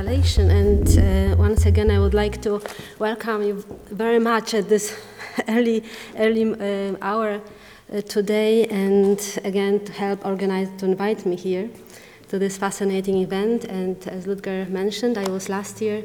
[0.00, 0.50] installation.
[0.50, 2.60] And uh, once again, I would like to
[2.98, 4.98] welcome you very much at this
[5.48, 5.84] early,
[6.16, 7.40] early uh, hour
[7.92, 11.68] uh, today, and again to help organize, to invite me here
[12.28, 13.64] to this fascinating event.
[13.64, 16.04] And as Ludger mentioned, I was last year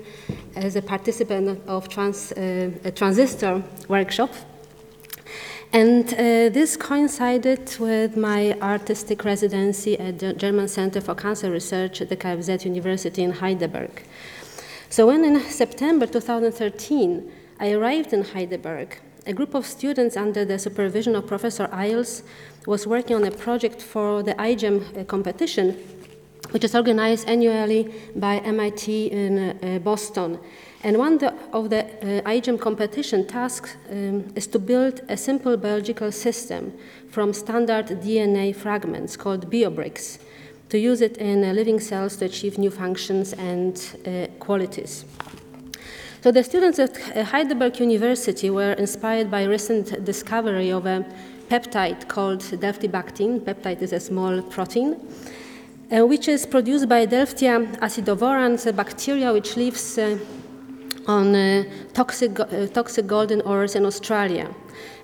[0.56, 4.32] as a participant of trans, uh, a transistor workshop
[5.74, 6.18] and uh,
[6.50, 12.18] this coincided with my artistic residency at the German Center for Cancer Research at the
[12.18, 14.04] KFZ University in Heidelberg.
[14.90, 20.60] So, when in September 2013 I arrived in Heidelberg, a group of students under the
[20.60, 22.24] supervision of Professor Eils
[22.68, 25.72] was working on a project for the iGEM uh, competition,
[26.52, 30.40] which is organized annually by MIT in uh, Boston.
[30.84, 31.18] And one
[31.56, 36.74] of the uh, iGEM competition tasks um, is to build a simple biological system
[37.10, 40.20] from standard DNA fragments called biobricks
[40.68, 45.06] to use it in uh, living cells to achieve new functions and uh, qualities.
[46.22, 51.06] So the students at uh, Heidelberg University were inspired by recent discovery of a
[51.50, 53.40] peptide called delftibactin.
[53.40, 54.98] Peptide is a small protein.
[55.92, 60.18] Uh, which is produced by Delftia acidovorans, a bacteria which lives uh,
[61.08, 64.54] on uh, toxic, uh, toxic golden ores in Australia.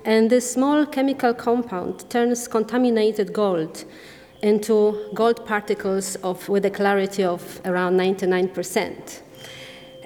[0.04, 3.84] And this small chemical compound turns contaminated gold
[4.42, 9.20] into gold particles of, with a clarity of around 99%.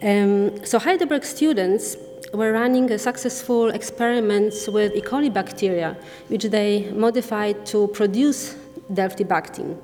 [0.03, 1.97] Um, so Heidelberg students
[2.35, 5.01] were running successful experiments with E.
[5.01, 5.97] coli bacteria,
[6.29, 8.55] which they modified to produce
[8.93, 9.77] delftibactin.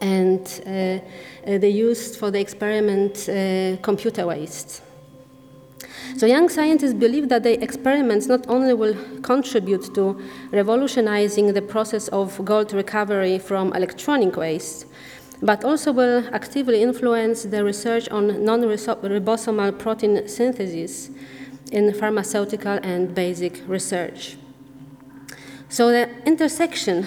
[0.00, 4.82] And uh, uh, they used for the experiment uh, computer waste.
[6.16, 10.20] So young scientists believe that their experiments not only will contribute to
[10.52, 14.86] revolutionizing the process of gold recovery from electronic waste,
[15.42, 21.10] but also will actively influence the research on non-ribosomal protein synthesis
[21.72, 24.36] in pharmaceutical and basic research.
[25.68, 27.06] So the intersection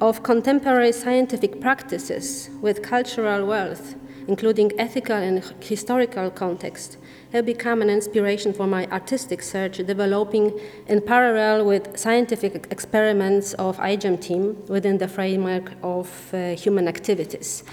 [0.00, 3.94] of contemporary scientific practices with cultural wealth,
[4.28, 6.98] including ethical and historical context,
[7.32, 13.76] have become an inspiration for my artistic search, developing in parallel with scientific experiments of
[13.78, 17.64] iGEM team within the framework of uh, human activities.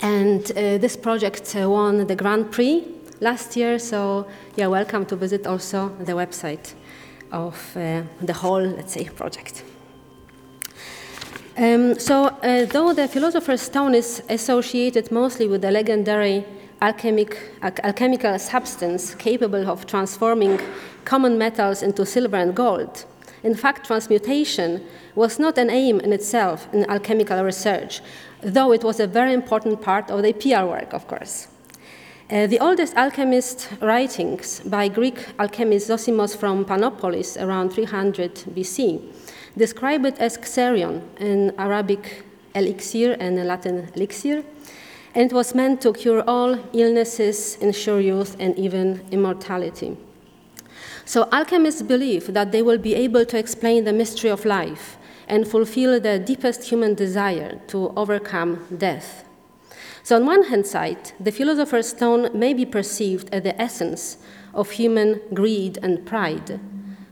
[0.00, 2.84] And uh, this project uh, won the Grand Prix
[3.20, 6.74] last year, so you're welcome to visit also the website
[7.32, 9.64] of uh, the whole, let's say, project.
[11.56, 16.44] Um, so, uh, though the Philosopher's Stone is associated mostly with the legendary
[16.82, 20.58] alchemic, alchemical substance capable of transforming
[21.04, 23.04] common metals into silver and gold.
[23.44, 24.82] In fact, transmutation
[25.14, 28.00] was not an aim in itself in alchemical research,
[28.40, 31.46] though it was a very important part of the PR work, of course.
[32.30, 39.00] Uh, the oldest alchemist writings by Greek alchemist Zosimos from Panopolis around 300 BC
[39.56, 44.44] describe it as xerion, in Arabic elixir and a Latin elixir,
[45.14, 49.96] and it was meant to cure all illnesses, ensure youth, and even immortality.
[51.04, 54.96] So, alchemists believe that they will be able to explain the mystery of life
[55.28, 59.24] and fulfill the deepest human desire to overcome death.
[60.02, 64.18] So, on one hand side, the philosopher's stone may be perceived as the essence
[64.52, 66.60] of human greed and pride,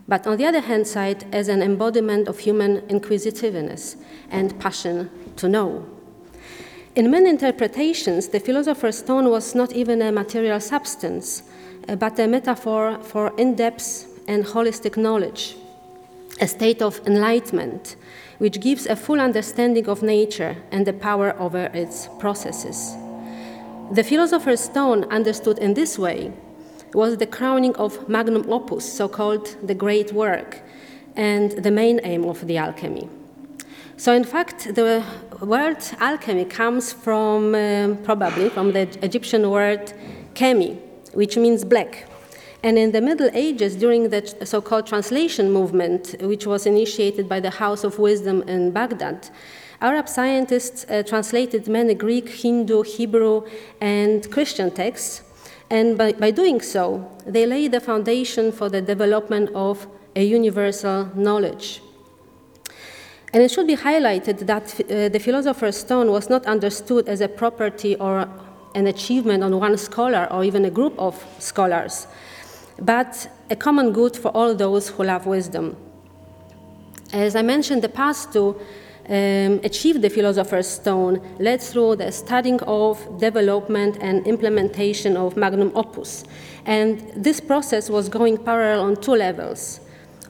[0.07, 3.95] but on the other hand side, as an embodiment of human inquisitiveness
[4.29, 5.85] and passion to know.
[6.95, 11.43] In many interpretations, the philosopher's stone was not even a material substance,
[11.87, 15.55] uh, but a metaphor for in depth and holistic knowledge,
[16.39, 17.95] a state of enlightenment,
[18.37, 22.95] which gives a full understanding of nature and the power over its processes.
[23.91, 26.31] The philosopher's stone, understood in this way,
[26.93, 30.61] was the crowning of magnum opus, so called the great work,
[31.15, 33.09] and the main aim of the alchemy.
[33.97, 35.03] So, in fact, the
[35.41, 39.93] word alchemy comes from um, probably from the Egyptian word
[40.33, 40.77] chemi,
[41.13, 42.07] which means black.
[42.63, 47.39] And in the Middle Ages, during the so called translation movement, which was initiated by
[47.39, 49.29] the House of Wisdom in Baghdad,
[49.81, 53.45] Arab scientists uh, translated many Greek, Hindu, Hebrew,
[53.81, 55.21] and Christian texts.
[55.73, 61.09] And by, by doing so, they lay the foundation for the development of a universal
[61.15, 61.81] knowledge.
[63.33, 67.27] And it should be highlighted that uh, the philosopher's stone was not understood as a
[67.27, 68.29] property or
[68.75, 72.05] an achievement on one scholar or even a group of scholars,
[72.79, 75.75] but a common good for all those who love wisdom.
[77.11, 78.61] As I mentioned, the past two
[79.09, 85.71] um, achieve the Philosopher's Stone led through the studying of, development, and implementation of magnum
[85.75, 86.23] opus.
[86.65, 89.81] And this process was going parallel on two levels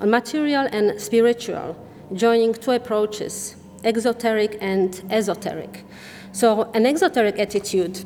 [0.01, 1.75] on material and spiritual,
[2.13, 5.83] joining two approaches exoteric and esoteric.
[6.31, 8.03] So, an exoteric attitude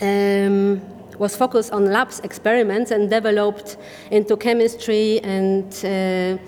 [0.00, 0.80] um,
[1.18, 3.76] was focused on labs experiments and developed
[4.10, 6.38] into chemistry and uh,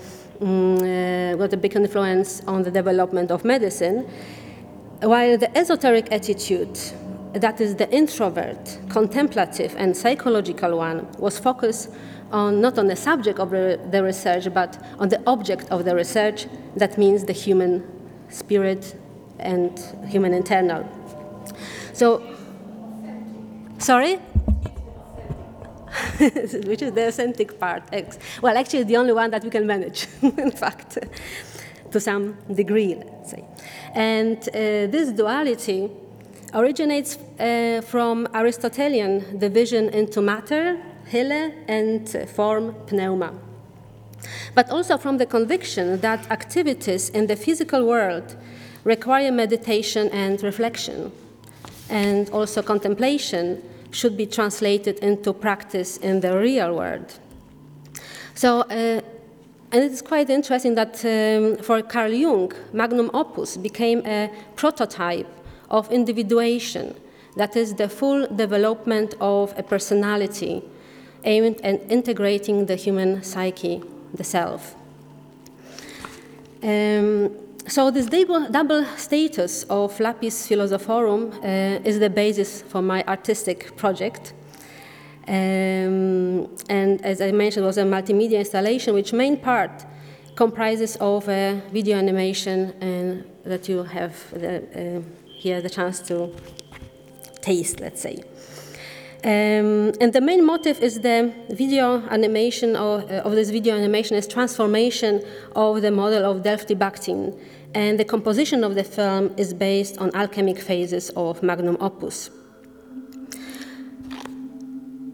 [0.41, 4.07] uh, got a big influence on the development of medicine.
[5.01, 6.79] While the esoteric attitude,
[7.33, 11.89] that is the introvert, contemplative, and psychological one, was focused
[12.31, 16.47] on not on the subject of the research, but on the object of the research,
[16.75, 17.83] that means the human
[18.29, 18.95] spirit
[19.39, 20.87] and human internal.
[21.93, 22.21] So,
[23.77, 24.19] sorry?
[26.65, 27.83] which is the authentic part.
[28.41, 30.97] Well, actually, the only one that we can manage, in fact,
[31.91, 33.43] to some degree, let's say.
[33.93, 35.89] And uh, this duality
[36.53, 40.77] originates uh, from Aristotelian division into matter,
[41.11, 43.33] hyle, and form, pneuma.
[44.55, 48.35] But also from the conviction that activities in the physical world
[48.83, 51.11] require meditation and reflection,
[51.89, 53.61] and also contemplation
[53.97, 57.19] should be translated into practice in the real world.
[58.35, 59.01] So, uh,
[59.71, 65.27] and it is quite interesting that um, for Carl Jung, magnum opus became a prototype
[65.69, 66.95] of individuation,
[67.35, 70.61] that is, the full development of a personality
[71.23, 73.81] aimed at integrating the human psyche,
[74.13, 74.75] the self.
[76.61, 77.31] Um,
[77.67, 83.75] so this double, double, status of Lapis Philosophorum uh, is the basis for my artistic
[83.75, 84.33] project.
[85.27, 89.85] Um, and as I mentioned, it was a multimedia installation, which main part
[90.35, 96.33] comprises of a video animation and that you have the, uh, here the chance to
[97.41, 98.23] taste, let's say.
[99.23, 104.15] Um, and the main motive is the video animation of, uh, of, this video animation
[104.15, 105.23] is transformation
[105.55, 107.37] of the model of delftibactin
[107.73, 112.29] and the composition of the film is based on alchemic phases of magnum opus.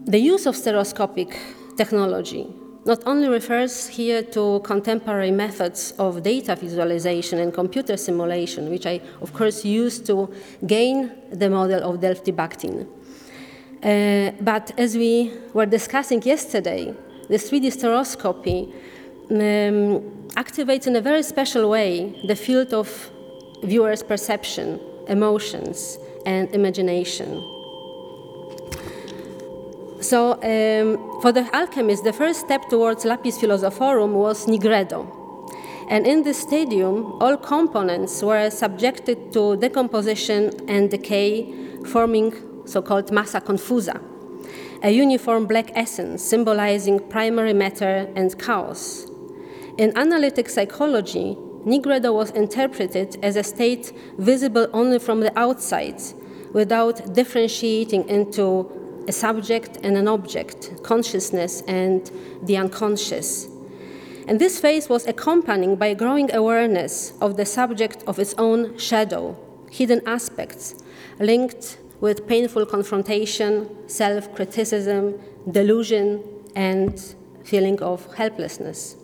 [0.06, 1.36] The use of stereoscopic
[1.76, 2.46] technology
[2.86, 9.00] not only refers here to contemporary methods of data visualization and computer simulation, which I,
[9.22, 10.30] of course, used to
[10.66, 12.86] gain the model of delftibactin.
[13.82, 16.94] Uh, but as we were discussing yesterday,
[17.28, 18.72] the 3D stereoscopy
[19.30, 23.10] um, activates in a very special way the field of
[23.62, 27.28] viewers' perception, emotions, and imagination.
[30.00, 35.06] So, um, for the alchemist, the first step towards lapis philosophorum was nigredo.
[35.88, 41.52] And in this stadium, all components were subjected to decomposition and decay,
[41.86, 42.32] forming
[42.66, 44.00] so called massa confusa
[44.84, 49.06] a uniform black essence symbolizing primary matter and chaos.
[49.76, 51.36] In analytic psychology,
[51.66, 56.00] Nigredo was interpreted as a state visible only from the outside,
[56.52, 58.70] without differentiating into
[59.08, 62.08] a subject and an object, consciousness and
[62.44, 63.48] the unconscious.
[64.28, 69.36] And this phase was accompanied by growing awareness of the subject of its own shadow,
[69.72, 70.76] hidden aspects,
[71.18, 75.18] linked with painful confrontation, self criticism,
[75.50, 76.22] delusion,
[76.54, 78.96] and feeling of helplessness.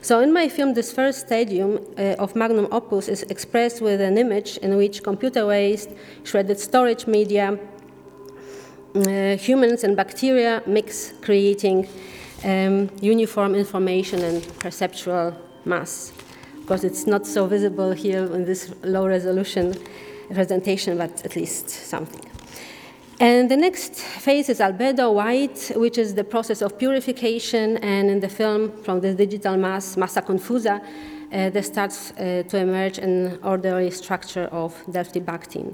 [0.00, 4.18] So, in my film, this first stadium uh, of magnum opus is expressed with an
[4.18, 5.90] image in which computer waste,
[6.24, 7.58] shredded storage media,
[8.94, 11.88] uh, humans and bacteria mix, creating
[12.44, 15.34] um, uniform information and perceptual
[15.64, 16.12] mass.
[16.58, 19.74] Of course, it's not so visible here in this low resolution
[20.32, 22.31] presentation, but at least something.
[23.22, 27.76] And the next phase is albedo white, which is the process of purification.
[27.76, 32.56] And in the film, from the digital mass, massa confusa, uh, there starts uh, to
[32.56, 35.72] emerge an orderly structure of delftibactin.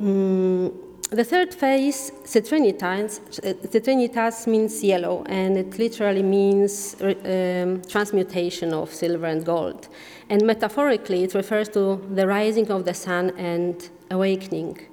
[0.00, 0.72] Mm,
[1.10, 3.20] the third phase, citrinitas,
[3.68, 9.88] citrinitas means yellow, and it literally means um, transmutation of silver and gold.
[10.30, 14.86] And metaphorically, it refers to the rising of the sun and awakening.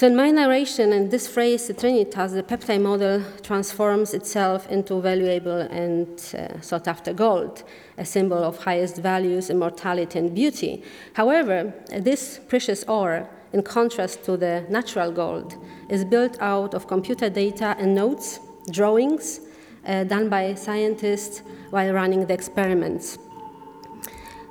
[0.00, 5.60] So in my narration, in this phrase, Trinitas, the peptide model transforms itself into valuable
[5.60, 7.64] and uh, sought after gold,
[7.98, 10.82] a symbol of highest values, immortality, and beauty.
[11.12, 17.28] However, this precious ore, in contrast to the natural gold, is built out of computer
[17.28, 18.40] data and notes,
[18.70, 19.40] drawings,
[19.86, 23.18] uh, done by scientists while running the experiments.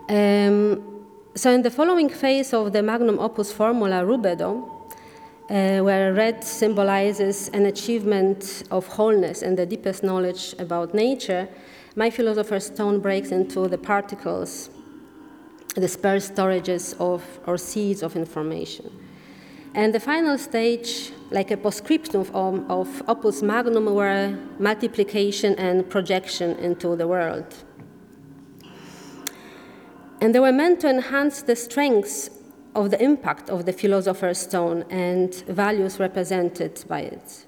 [0.10, 4.79] Um, so in the following phase of the magnum opus formula rubedo,
[5.50, 11.50] uh, where red symbolizes an achievement of wholeness and the deepest knowledge about nature,
[11.96, 14.70] my philosopher's stone breaks into the particles,
[15.76, 18.92] the sparse storages of or seeds of information.
[19.74, 26.58] And the final stage, like a postscriptum of, of opus magnum, were multiplication and projection
[26.58, 27.56] into the world.
[30.22, 32.30] And they were meant to enhance the strengths
[32.76, 37.46] of the impact of the philosopher's stone and values represented by it.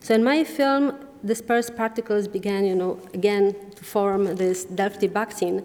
[0.00, 5.60] So in my film, dispersed particles began, you know, again to form this delftibactin,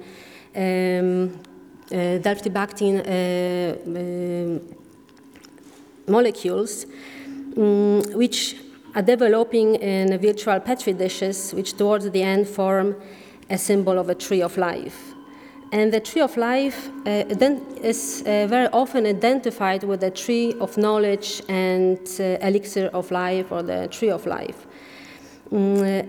[0.56, 1.40] um,
[1.92, 3.10] uh, delftibactin uh,
[4.00, 4.60] uh,
[6.08, 6.86] molecules,
[7.58, 8.56] um, which
[8.96, 12.96] are developing in virtual petri dishes, which towards the end form
[13.50, 15.09] a symbol of a tree of life.
[15.72, 20.56] And the tree of life uh, then is uh, very often identified with the tree
[20.60, 24.66] of knowledge and uh, elixir of life or the tree of life.
[25.52, 26.08] Mm,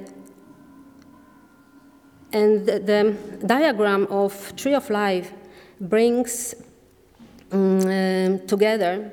[2.32, 5.32] and the, the, diagram of tree of life
[5.80, 6.54] brings
[7.52, 9.12] um, together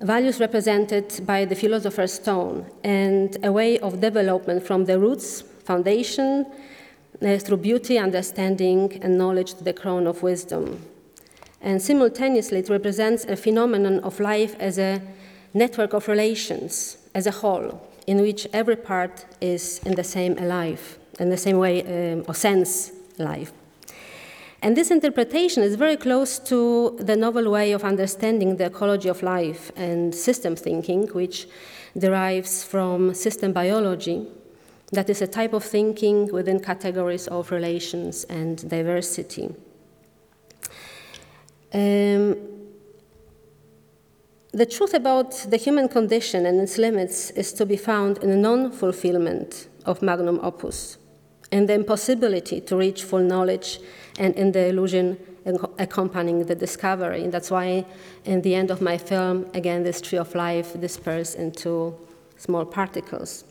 [0.00, 6.46] values represented by the philosopher's stone and a way of development from the roots, foundation,
[7.20, 10.82] through beauty, understanding, and knowledge to the crown of wisdom.
[11.60, 15.02] And simultaneously, it represents a phenomenon of life as a
[15.52, 20.98] network of relations as a whole, in which every part is in the same alive,
[21.18, 23.52] in the same way, um, or sense life.
[24.62, 29.22] And this interpretation is very close to the novel way of understanding the ecology of
[29.22, 31.48] life and system thinking, which
[31.96, 34.26] derives from system biology
[34.92, 39.54] that is a type of thinking within categories of relations and diversity.
[41.74, 42.36] Um,
[44.52, 48.36] the truth about the human condition and its limits is to be found in the
[48.36, 50.96] non fulfillment of magnum opus,
[51.52, 53.80] in the impossibility to reach full knowledge,
[54.18, 55.18] and in the illusion
[55.78, 57.24] accompanying the discovery.
[57.24, 57.84] And that's why,
[58.24, 61.94] in the end of my film, again, this tree of life disperses into
[62.36, 63.44] small particles.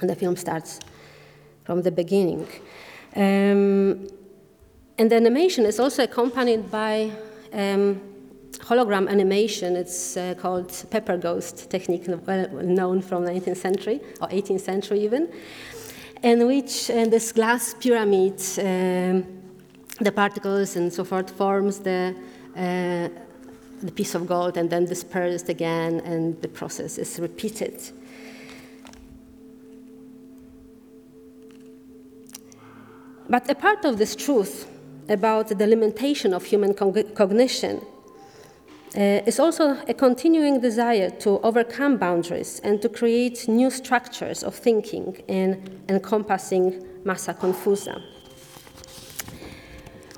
[0.00, 0.80] And the film starts
[1.64, 2.46] from the beginning.
[3.14, 4.08] Um,
[4.98, 7.10] and the animation is also accompanied by
[7.52, 8.00] um,
[8.60, 9.76] hologram animation.
[9.76, 15.28] It's uh, called pepper ghost technique, well known from 19th century or 18th century even,
[16.22, 19.26] in which uh, this glass pyramid, um,
[20.00, 22.14] the particles and so forth, forms the
[22.56, 23.08] uh,
[23.82, 27.80] the piece of gold and then dispersed again, and the process is repeated.
[33.32, 34.68] But a part of this truth
[35.08, 37.80] about the limitation of human cognition
[38.94, 44.54] uh, is also a continuing desire to overcome boundaries and to create new structures of
[44.54, 48.02] thinking in encompassing massa confusa.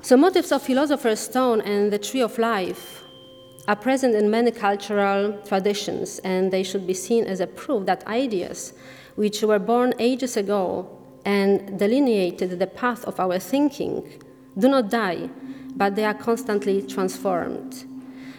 [0.01, 3.01] So, motifs of Philosopher's Stone and the Tree of Life
[3.69, 8.05] are present in many cultural traditions, and they should be seen as a proof that
[8.07, 8.73] ideas
[9.15, 14.07] which were born ages ago and delineated the path of our thinking
[14.57, 15.29] do not die,
[15.75, 17.85] but they are constantly transformed.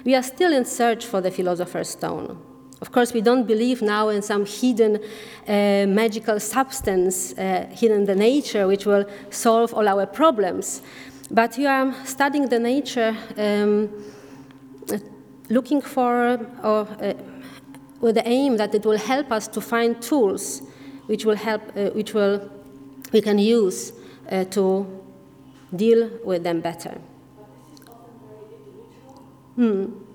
[0.04, 2.38] We are still in search for the philosopher's stone.
[2.80, 8.04] Of course, we don't believe now in some hidden uh, magical substance uh, hidden in
[8.04, 10.82] the nature which will solve all our problems.
[11.30, 13.90] But we are studying the nature, um,
[15.50, 17.14] looking for, or, uh,
[18.00, 20.62] with the aim that it will help us to find tools
[21.06, 22.55] which will help, uh, which will
[23.12, 23.92] we can use
[24.30, 24.86] uh, to
[25.74, 26.98] deal with them better.
[29.56, 30.05] Hmm.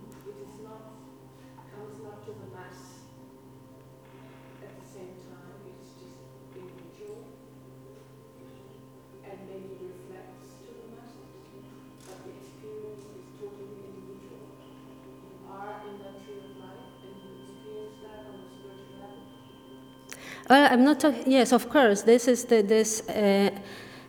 [20.49, 23.51] Well, I'm not talking, yes, of course, this is the, this, uh,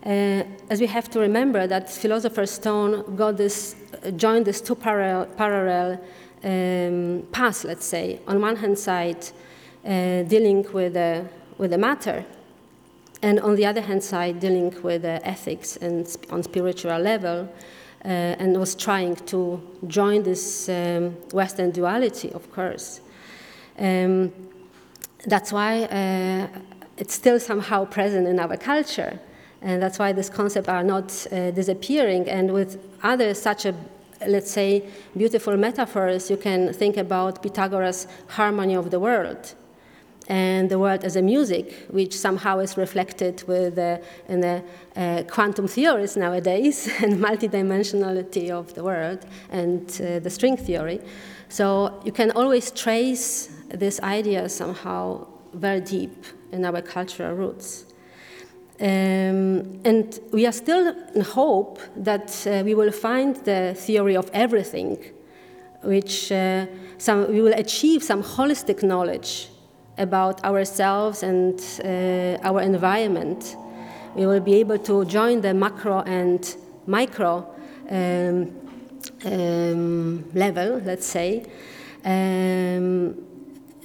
[0.04, 4.74] uh, as we have to remember that Philosopher's Stone got this, uh, joined these two
[4.74, 6.00] parallel, parallel
[6.42, 8.18] um, paths, let's say.
[8.26, 9.24] On one hand side,
[9.84, 11.22] uh, dealing with, uh,
[11.58, 12.24] with the matter,
[13.20, 17.48] and on the other hand side, dealing with ethics and sp on spiritual level,
[18.04, 23.00] uh, and was trying to join this um, Western duality, of course.
[23.78, 24.32] Um,
[25.26, 26.48] that's why uh,
[26.96, 29.18] it's still somehow present in our culture
[29.62, 32.28] And that's why these concepts are not uh, disappearing.
[32.28, 33.74] And with other such a
[34.26, 34.84] let's say,
[35.16, 39.54] beautiful metaphors, you can think about Pythagoras' harmony of the world
[40.28, 43.98] and the world as a music, which somehow is reflected with, uh,
[44.28, 44.62] in the
[44.94, 51.00] uh, quantum theories nowadays and multidimensionality of the world and uh, the string theory.
[51.48, 57.86] So you can always trace this idea somehow very deep in our cultural roots.
[58.80, 64.30] Um, and we are still in hope that uh, we will find the theory of
[64.32, 64.98] everything,
[65.82, 66.66] which uh,
[66.98, 69.48] some, we will achieve some holistic knowledge
[69.98, 73.56] about ourselves and uh, our environment.
[74.14, 77.46] We will be able to join the macro and micro
[77.88, 78.52] um,
[79.24, 81.44] um, level, let's say.
[82.04, 83.31] Um,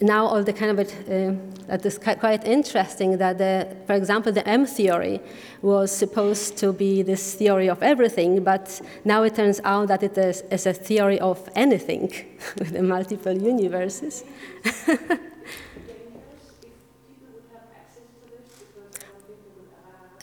[0.02, 1.34] now all the kind of it, uh,
[1.68, 5.20] that is quite interesting that, the, for example, the M theory
[5.62, 10.18] was supposed to be this theory of everything, but now it turns out that it
[10.18, 12.12] is, is a theory of anything
[12.60, 14.24] with the multiple universes.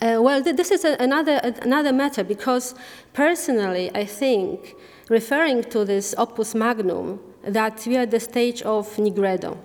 [0.01, 2.75] Uh, well, th this is a, another, another matter because
[3.13, 4.75] personally, I think,
[5.09, 9.57] referring to this opus magnum, that we are at the stage of Nigredo.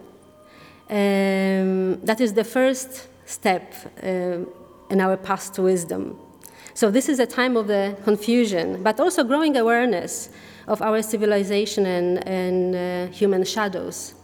[0.89, 4.49] Um, that is the first step um,
[4.91, 6.19] in our path to wisdom.
[6.75, 10.31] So, this is a time of the confusion, but also growing awareness
[10.67, 14.15] of our civilization and, and uh, human shadows.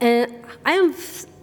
[0.00, 0.32] And
[0.64, 0.94] I am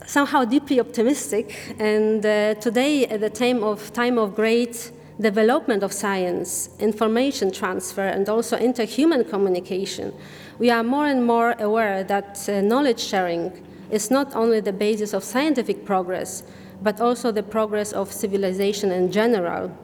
[0.05, 5.91] somehow deeply optimistic, and uh, today, at the time of, time of great development of
[5.91, 10.13] science, information transfer, and also interhuman communication,
[10.59, 13.51] we are more and more aware that uh, knowledge sharing
[13.89, 16.43] is not only the basis of scientific progress,
[16.81, 19.75] but also the progress of civilization in general.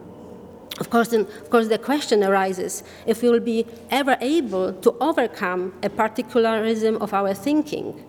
[0.79, 5.73] Of course, of course, the question arises if we will be ever able to overcome
[5.83, 8.03] a particularism of our thinking,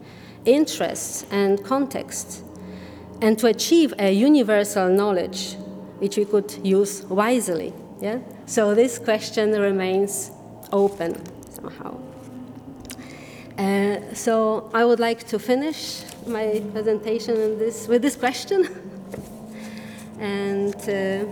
[0.44, 2.42] interests, and context,
[3.20, 5.56] and to achieve a universal knowledge
[5.98, 7.72] which we could use wisely.
[8.00, 8.18] Yeah?
[8.46, 10.30] So this question remains
[10.72, 11.14] open
[11.52, 11.98] somehow.
[13.56, 18.66] Uh, so I would like to finish my presentation this, with this question.
[20.18, 21.24] and uh,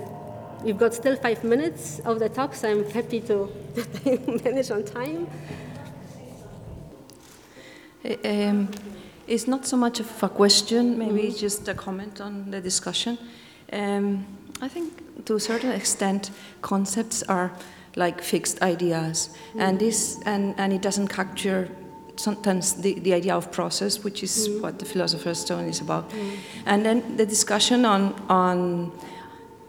[0.62, 3.50] we've got still five minutes of the talk, so I'm happy to
[4.44, 5.26] manage on time.
[8.24, 8.68] Um,
[9.26, 11.38] it's not so much of a question, maybe mm.
[11.38, 13.18] just a comment on the discussion.
[13.72, 14.26] Um,
[14.62, 17.50] I think to a certain extent, concepts are
[17.96, 19.60] like fixed ideas, mm.
[19.60, 21.68] and this and, and it doesn't capture
[22.14, 24.60] sometimes the, the idea of process, which is mm.
[24.60, 26.36] what the philosopher's stone is about, mm.
[26.66, 28.92] and then the discussion on on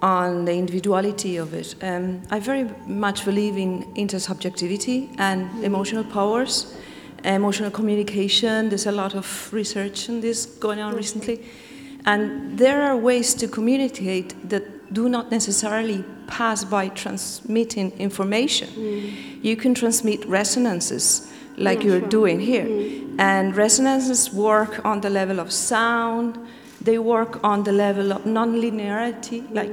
[0.04, 1.74] on the individuality of it.
[1.82, 5.64] Um, I very much believe in intersubjectivity and mm.
[5.64, 6.78] emotional powers,
[7.24, 8.70] emotional communication.
[8.70, 11.42] There's a lot of research on this going on recently,
[12.06, 18.70] and there are ways to communicate that do not necessarily pass by transmitting information.
[18.70, 19.44] Mm.
[19.44, 22.10] You can transmit resonances like yeah, you're sure.
[22.10, 22.66] doing here.
[22.66, 23.20] Mm.
[23.20, 26.38] And resonances work on the level of sound,
[26.82, 29.54] they work on the level of nonlinearity, mm.
[29.54, 29.72] like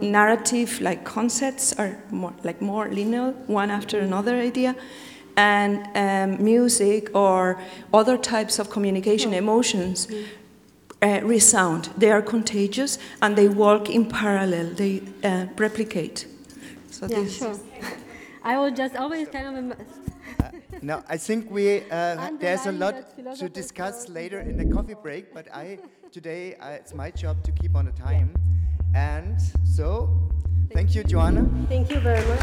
[0.00, 4.74] narrative, like concepts are more like more linear, one after another idea.
[5.38, 7.60] And um, music or
[7.92, 10.24] other types of communication, emotions, mm
[11.02, 11.90] uh, resound.
[11.96, 16.26] They are contagious and they work in parallel, they uh, replicate.
[16.90, 17.36] So yeah, this.
[17.36, 17.58] sure.
[18.42, 19.74] I will just always tell them.
[20.40, 20.50] Uh,
[20.82, 22.94] no, I think we uh, there's a lot
[23.36, 25.34] to discuss later in the coffee break.
[25.34, 25.78] But I
[26.10, 28.30] today uh, it's my job to keep on the time,
[28.94, 29.18] yeah.
[29.18, 30.08] and so
[30.72, 31.46] thank, thank you, Joanna.
[31.68, 32.40] Thank you very much.